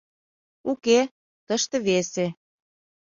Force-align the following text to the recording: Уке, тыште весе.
Уке, 0.71 0.99
тыште 1.47 1.77
весе. 1.87 2.27